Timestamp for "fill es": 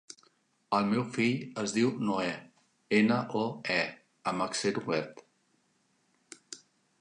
1.17-1.75